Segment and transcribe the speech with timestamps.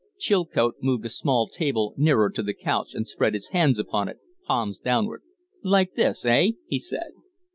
[0.17, 4.17] Chilcote moved a small table nearer to the couch and spread his hands upon it,
[4.47, 5.21] palms downward.
[5.63, 7.11] "Like this, eh?" he said.